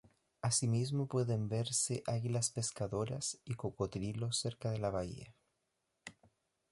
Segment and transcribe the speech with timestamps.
[0.41, 5.35] Así mismo pueden verse águilas pescadoras y cocodrilos cerca de la bahía.